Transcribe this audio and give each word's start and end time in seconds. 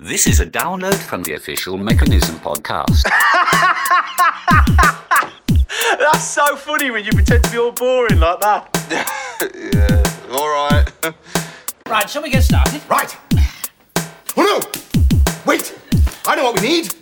This 0.00 0.28
is 0.28 0.38
a 0.38 0.46
download 0.46 0.94
from 0.94 1.24
the 1.24 1.34
official 1.34 1.76
Mechanism 1.76 2.36
podcast. 2.36 3.02
That's 5.98 6.22
so 6.22 6.54
funny 6.54 6.92
when 6.92 7.04
you 7.04 7.10
pretend 7.10 7.42
to 7.42 7.50
be 7.50 7.58
all 7.58 7.72
boring 7.72 8.20
like 8.20 8.38
that. 8.38 8.68
yeah, 9.74 10.32
alright. 10.32 10.92
Right, 11.88 12.08
shall 12.08 12.22
we 12.22 12.30
get 12.30 12.44
started? 12.44 12.80
Right. 12.88 13.16
Oh 14.36 14.60
no! 14.62 15.34
Wait! 15.44 15.76
I 16.26 16.36
know 16.36 16.44
what 16.44 16.60
we 16.60 16.68
need! 16.68 16.94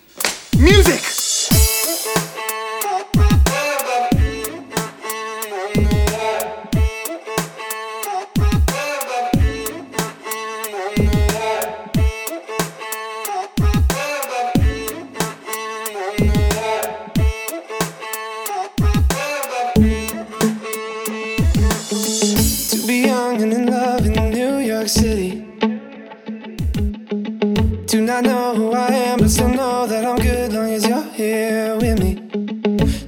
Who 28.57 28.73
I 28.73 28.89
am, 28.89 29.19
but 29.19 29.29
still 29.29 29.51
know 29.51 29.87
that 29.87 30.07
I'm 30.07 30.17
good 30.17 30.53
long 30.55 30.71
as 30.71 30.87
you're 30.87 31.03
here 31.13 31.77
with 31.77 31.99
me. 32.01 32.15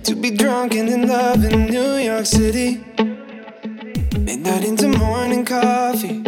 To 0.02 0.14
be 0.14 0.30
drunk 0.30 0.74
and 0.74 0.90
in 0.90 1.08
love 1.08 1.42
in 1.42 1.66
New 1.66 1.94
York 1.96 2.26
City. 2.26 2.84
Midnight 4.18 4.64
into 4.64 4.88
morning 4.88 5.46
coffee. 5.46 6.20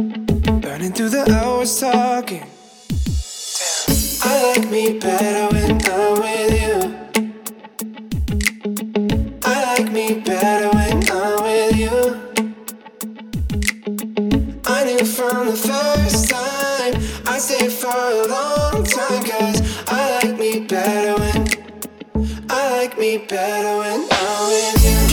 Burning 0.65 0.93
through 0.93 1.11
the 1.11 1.31
hours 1.31 1.79
talking. 1.79 2.47
Damn. 3.59 4.31
I 4.31 4.57
like 4.57 4.71
me 4.71 4.99
better 4.99 5.55
I 21.33 22.79
like 22.79 22.99
me 22.99 23.19
better 23.19 23.79
when 23.79 24.09
I'm 24.11 24.49
with 24.49 24.85
you 24.85 25.10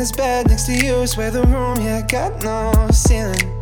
this 0.00 0.12
bed 0.12 0.48
next 0.48 0.64
to 0.64 0.72
you, 0.72 1.06
swear 1.06 1.30
the 1.30 1.42
room, 1.42 1.76
yeah, 1.82 2.00
got 2.00 2.42
no 2.42 2.88
ceiling. 2.90 3.52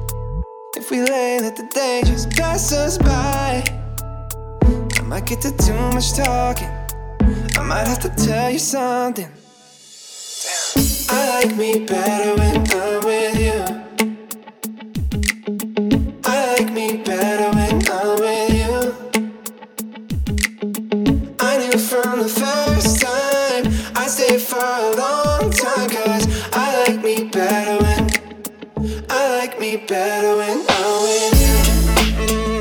If 0.76 0.88
we 0.88 1.02
lay, 1.02 1.40
let 1.40 1.56
the 1.56 1.64
day 1.64 2.02
just 2.04 2.30
pass 2.30 2.72
us 2.72 2.96
by. 2.96 3.64
I 4.98 5.02
might 5.02 5.26
get 5.26 5.40
to 5.40 5.50
too 5.56 5.74
much 5.94 6.12
talking. 6.12 6.70
I 7.58 7.62
might 7.64 7.88
have 7.88 7.98
to 8.02 8.10
tell 8.24 8.52
you 8.52 8.60
something. 8.60 9.28
Damn. 10.44 11.16
I 11.18 11.40
like 11.40 11.56
me 11.56 11.84
better 11.84 12.36
when 12.36 12.70
I'm 12.70 13.04
with 13.04 13.37
better 29.88 30.36
when 30.36 30.66
I'm 30.68 31.02
with 31.02 32.52
you 32.52 32.57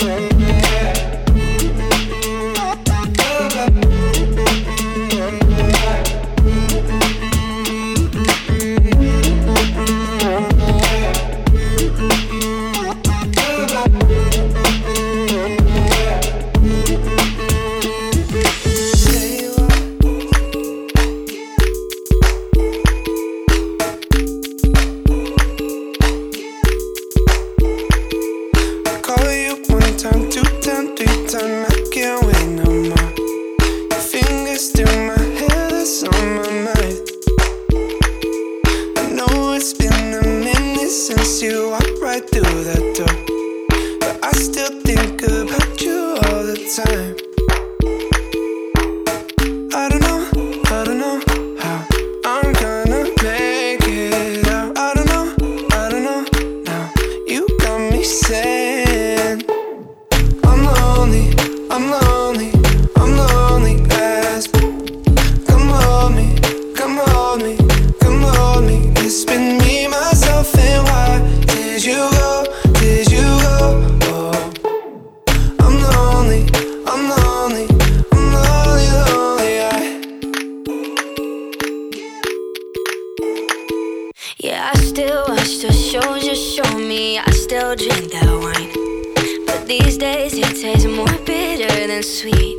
sweet. 92.22 92.58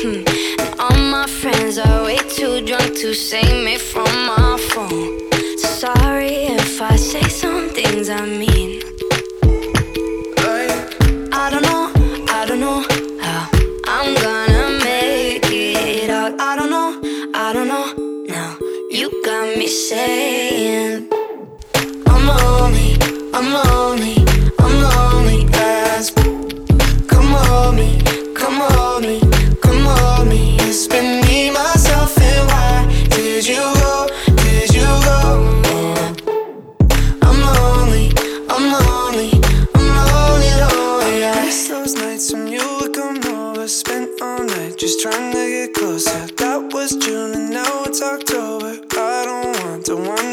Hmm. 0.00 0.22
And 0.62 0.74
all 0.78 0.98
my 1.16 1.26
friends 1.26 1.76
are 1.76 2.04
way 2.04 2.18
too 2.36 2.64
drunk 2.64 2.94
to 3.02 3.14
save 3.14 3.64
me 3.64 3.78
from 3.78 4.10
my 4.30 4.56
phone. 4.70 5.08
Sorry 5.58 6.34
if 6.60 6.80
I 6.80 6.94
say 6.94 7.22
some 7.22 7.70
things 7.70 8.08
I 8.08 8.24
mean. 8.24 8.80
I 11.42 11.44
don't 11.52 11.64
know, 11.68 11.84
I 12.38 12.44
don't 12.46 12.60
know 12.60 12.80
how 13.24 13.42
I'm 13.96 14.14
gonna 14.26 14.84
make 14.84 15.46
it 15.50 16.08
out. 16.10 16.32
I 16.40 16.54
don't 16.58 16.70
know, 16.70 16.90
I 17.34 17.52
don't 17.52 17.66
know 17.74 17.86
now. 18.36 18.56
You 18.98 19.10
got 19.24 19.58
me 19.58 19.66
saying 19.66 20.31
don't 49.92 50.06
want, 50.06 50.31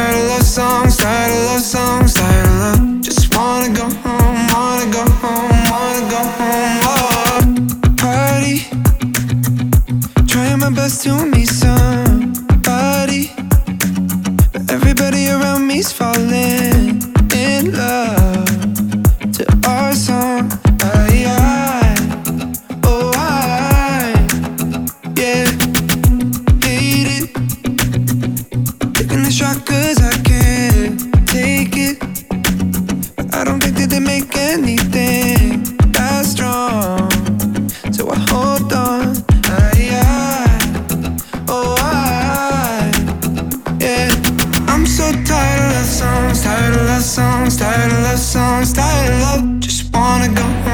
Tired 0.00 0.16
of 0.16 0.28
love 0.30 0.42
songs, 0.44 0.96
tired 0.96 1.30
of 1.30 1.44
love 1.44 1.60
songs, 1.60 2.14
tired 2.14 2.46
of 2.46 2.54
love. 2.62 3.02
Just 3.02 3.36
wanna 3.36 3.68
go 3.74 3.84
home, 3.84 4.46
wanna 4.48 4.90
go 4.90 5.04
home, 5.20 5.50
wanna 5.74 6.04
go 6.14 6.20
home. 6.38 6.80
Oh. 6.88 7.40
Party, 7.98 8.64
trying 10.26 10.58
my 10.58 10.70
best 10.70 11.02
to 11.02 11.26
meet 11.26 11.50
somebody, 11.50 13.30
but 14.52 14.72
everybody 14.72 15.28
around 15.28 15.66
me's 15.66 15.92
falling. 15.92 16.59
Songs 48.20 48.74
tied 48.74 49.22
up. 49.32 49.60
Just 49.60 49.90
wanna 49.94 50.28
go 50.34 50.69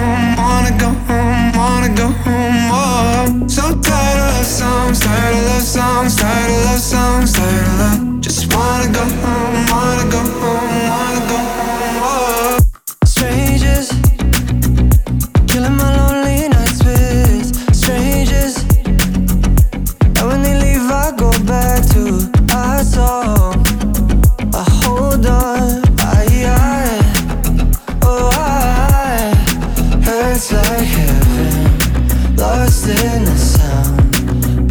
It's 30.38 30.52
like 30.52 30.80
heaven, 30.80 32.36
lost 32.36 32.88
in 32.88 33.24
the 33.24 33.36
sound. 33.38 34.70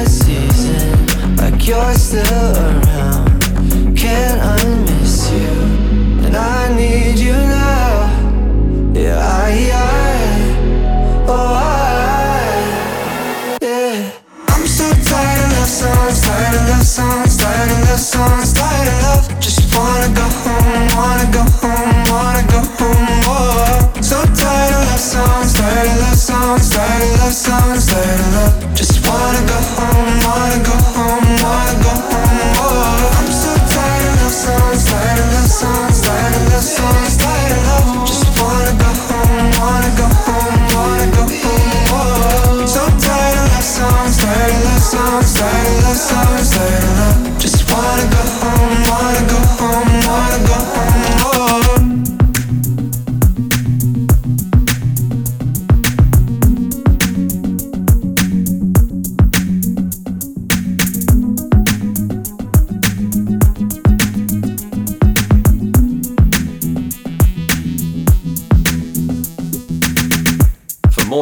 of 0.00 0.08
season, 0.08 1.36
like 1.36 1.64
you're 1.68 1.94
still 1.94 2.56
around. 2.56 2.87
song, 26.38 26.58
start 26.58 27.02
a 27.02 27.08
love 27.18 27.32
songs, 27.32 27.86
tired 27.86 28.20
of 28.20 28.32
love. 28.34 28.74
Just 28.74 28.96
wanna 29.06 29.42
go 29.50 29.58
home, 29.74 30.12
wanna 30.26 30.58
go 30.68 30.76
home, 30.94 31.26
wanna 31.42 31.74
go 31.84 31.92
home. 32.10 32.38
Oh, 32.62 33.18
I'm 33.18 33.30
so 33.42 33.52
tired 33.74 34.04
of 34.08 34.14
love 34.22 34.36
songs, 34.44 34.84
tired 34.84 35.18
of 35.18 35.28
love 35.34 35.50
songs, 35.60 36.00
tired 36.00 36.34
of 36.38 36.44
love 36.52 36.68
songs, 36.76 37.16
tired 37.22 37.52
of 37.52 37.62
love. 37.68 38.06
Just 38.06 38.26
wanna 38.38 38.72
go 38.82 38.90
home, 39.08 39.46
wanna 39.60 39.90
go 40.00 40.06
home, 40.26 40.58
wanna 40.74 41.06
go 41.16 41.24
home. 41.42 41.72
Oh, 41.90 42.66
so 42.74 42.82
tired 43.04 43.36
of 43.42 43.46
love 43.52 43.68
songs, 43.76 44.16
tired 44.22 44.54
of 44.54 44.64
love 44.66 44.84
songs, 44.92 45.34
tired 45.34 45.66
of 45.66 45.82
love 45.84 46.00
songs, 46.10 46.50
tired 46.54 46.84
of 46.84 46.90
love. 46.90 46.97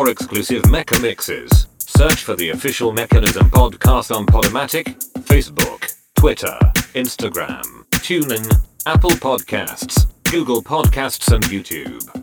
More 0.06 0.12
exclusive 0.12 0.62
Mecha 0.64 1.02
mixes, 1.02 1.66
search 1.78 2.22
for 2.22 2.36
the 2.36 2.50
official 2.50 2.92
Mechanism 2.92 3.50
podcast 3.50 4.14
on 4.14 4.24
Podomatic, 4.24 4.84
Facebook, 5.22 5.92
Twitter, 6.14 6.56
Instagram, 6.94 7.64
TuneIn, 8.06 8.48
Apple 8.86 9.10
Podcasts, 9.10 10.06
Google 10.30 10.62
Podcasts, 10.62 11.34
and 11.34 11.42
YouTube. 11.46 12.15